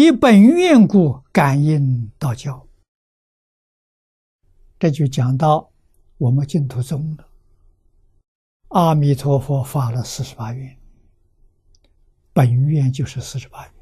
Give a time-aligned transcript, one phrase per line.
[0.00, 2.68] 以本愿故，感应道教。
[4.78, 5.72] 这就讲到
[6.18, 7.28] 我们净土宗了。
[8.68, 10.78] 阿弥陀佛发了四十八愿，
[12.32, 13.74] 本愿就是四十八愿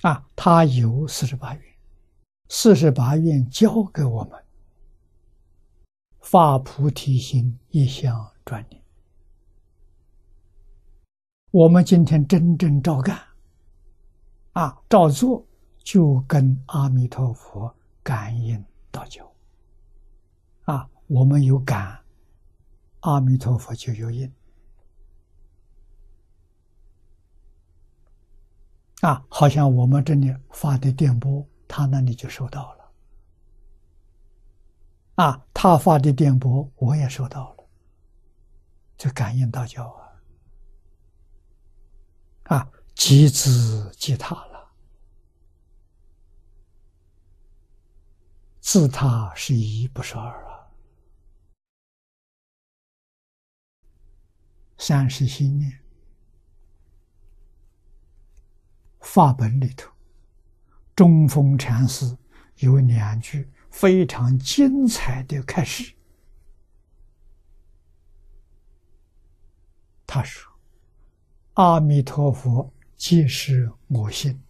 [0.00, 1.62] 啊，他有四十八愿，
[2.48, 4.42] 四十八愿教给我们
[6.20, 8.79] 发菩提心，一向专念。
[11.52, 13.18] 我们今天真正照干，
[14.52, 15.44] 啊，照做，
[15.78, 19.28] 就跟阿弥陀佛感应道交。
[20.66, 21.98] 啊，我们有感，
[23.00, 24.32] 阿弥陀佛就有应。
[29.00, 32.92] 啊，好像我们这里发的电波，他那里就收到了。
[35.16, 37.64] 啊，他发的电波，我也收到了，
[38.96, 40.09] 就感应道交啊。
[42.50, 44.72] 啊，即自即他了，
[48.60, 50.66] 自他是一，不是二啊。
[54.78, 55.80] 三是心念，
[58.98, 59.88] 法本里头，
[60.96, 62.18] 中峰禅师
[62.56, 65.94] 有两句非常精彩的开始，
[70.04, 70.49] 他说。
[71.62, 74.42] 阿弥陀佛，即是我心。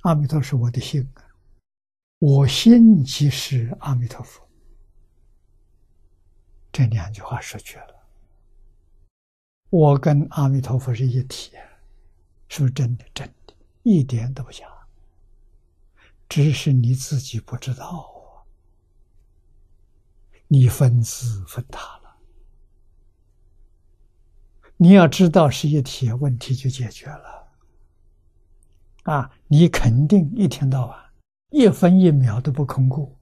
[0.00, 1.22] 阿弥陀是我的心啊，
[2.18, 4.44] 我心即是阿弥陀佛。
[6.72, 7.94] 这两句话说绝了，
[9.70, 11.52] 我跟阿弥陀佛是一体，
[12.48, 13.04] 是不是真的？
[13.14, 14.66] 真的，一点都不假。
[16.28, 18.42] 只是你自己不知道啊，
[20.48, 21.97] 你分子分他。
[24.80, 27.48] 你要知道是一体，问题就解决了。
[29.02, 30.96] 啊，你肯定一天到晚
[31.50, 33.12] 一分一秒都不空过，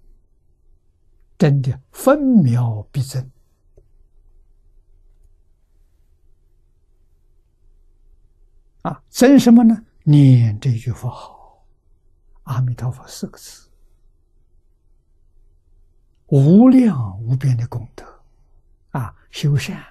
[1.39, 3.31] 真的分秒必争。
[8.83, 9.83] 啊，争什么呢？
[10.05, 11.65] 念这句佛号，
[12.43, 13.71] 阿弥陀佛四个字，
[16.27, 18.05] 无量无边的功德，
[18.91, 19.83] 啊，修善。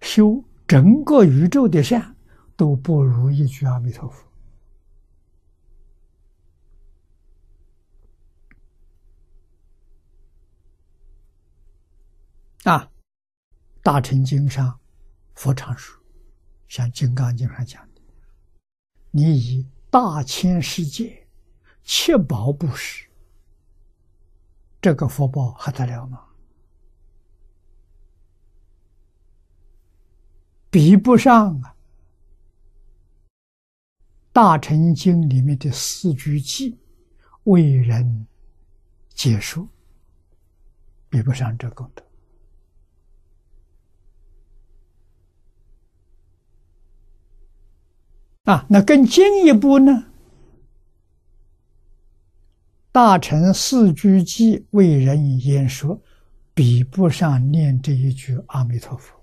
[0.00, 2.16] 修整个宇宙的善，
[2.56, 4.24] 都不如一句阿弥陀佛。
[12.64, 12.84] 啊，
[13.82, 14.78] 《大乘经》上
[15.34, 15.98] 佛常说，
[16.68, 18.00] 像《金刚经》上讲的
[19.10, 21.26] ：“你以大千世界
[21.82, 23.08] 七宝布施，
[24.82, 26.24] 这个福报还得了吗？”
[30.70, 31.74] 比不上啊，
[34.32, 36.76] 《大乘经》里面的四句偈
[37.44, 38.26] 为人
[39.14, 39.66] 解说，
[41.08, 42.04] 比不上这功德
[48.52, 48.66] 啊。
[48.68, 49.92] 那更进一步呢，
[52.92, 56.02] 《大乘四句偈为人言说，
[56.52, 59.17] 比不上念这一句阿弥陀佛。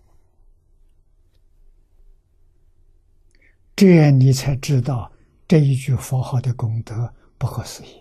[3.76, 5.12] 这样你才知道
[5.48, 8.00] 这一句佛号的功德不可思议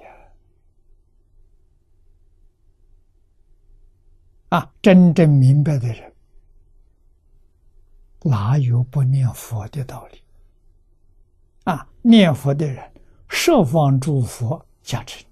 [4.50, 4.58] 啊！
[4.60, 6.12] 啊，真正明白的人，
[8.22, 10.22] 哪有不念佛的道理？
[11.64, 12.92] 啊，念佛的人，
[13.28, 15.24] 十方诸佛加持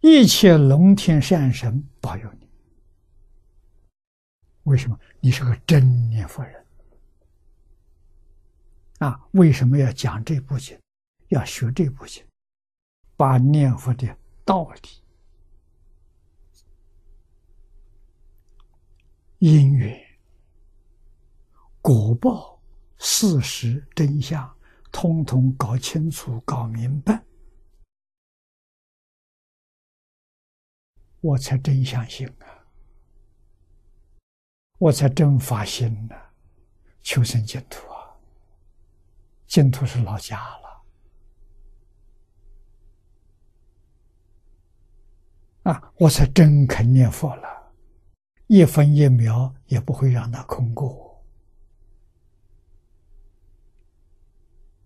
[0.00, 2.48] 你，一切龙天善神保佑你。
[4.64, 4.98] 为什么？
[5.20, 6.61] 你是个真念佛人。
[9.02, 10.78] 啊，为什么要讲这部经？
[11.26, 12.24] 要学这部经，
[13.16, 14.80] 把念佛的道理、
[19.38, 20.00] 因缘、
[21.80, 22.62] 果报、
[22.98, 24.56] 事实真相，
[24.92, 27.24] 通通搞清楚、搞明白，
[31.20, 32.46] 我才真相信啊！
[34.78, 36.14] 我才真发心呐，
[37.02, 37.91] 求生净土。
[39.52, 40.82] 净土是老家了，
[45.70, 47.70] 啊，我才真肯念佛了，
[48.46, 51.22] 一分一秒也不会让它空过，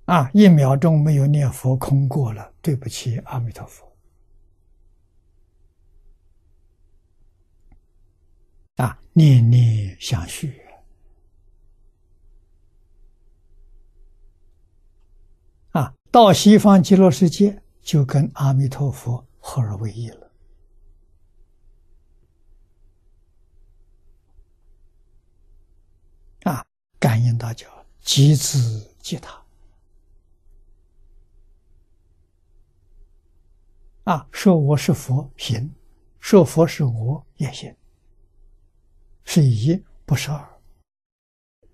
[0.06, 3.96] 啊，一秒钟没有念佛空过了，对不起阿弥陀佛，
[8.74, 10.65] 啊，念念相续。
[16.16, 20.32] 到西方极乐世界，就跟阿弥陀佛合而为一了。
[26.44, 26.64] 啊，
[26.98, 27.68] 感应大叫，
[28.00, 29.44] 即自即他。
[34.04, 35.70] 啊，说我是佛行，
[36.18, 37.76] 说佛是我也行，
[39.26, 40.60] 是一不是二，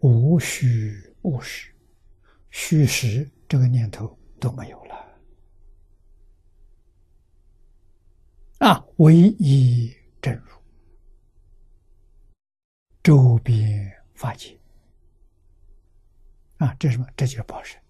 [0.01, 1.73] 无虚无实，
[2.51, 4.19] 虚实这个念头。
[4.43, 4.95] 都没有了
[8.59, 8.85] 啊！
[8.97, 10.51] 唯一正如
[13.05, 14.59] 周边法界
[16.59, 17.07] 啊，这什么？
[17.17, 17.81] 这就是报身，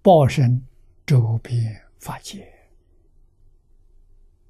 [0.00, 0.66] 报身
[1.04, 2.55] 周边法界。